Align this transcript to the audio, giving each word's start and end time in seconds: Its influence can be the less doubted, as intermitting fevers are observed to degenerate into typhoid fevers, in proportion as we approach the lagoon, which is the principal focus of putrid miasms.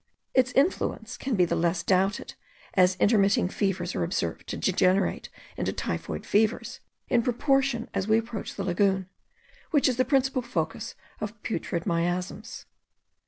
Its 0.33 0.51
influence 0.53 1.15
can 1.15 1.35
be 1.35 1.45
the 1.45 1.55
less 1.55 1.83
doubted, 1.83 2.33
as 2.73 2.95
intermitting 2.95 3.47
fevers 3.47 3.93
are 3.93 4.01
observed 4.03 4.47
to 4.47 4.57
degenerate 4.57 5.29
into 5.57 5.71
typhoid 5.71 6.25
fevers, 6.25 6.79
in 7.07 7.21
proportion 7.21 7.87
as 7.93 8.07
we 8.07 8.17
approach 8.17 8.55
the 8.55 8.63
lagoon, 8.63 9.07
which 9.69 9.87
is 9.87 9.97
the 9.97 10.03
principal 10.03 10.41
focus 10.41 10.95
of 11.19 11.39
putrid 11.43 11.85
miasms. 11.85 12.65